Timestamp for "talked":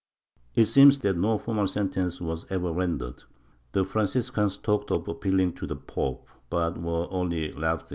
4.57-4.89